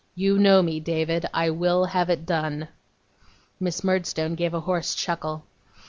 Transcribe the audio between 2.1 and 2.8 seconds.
done.'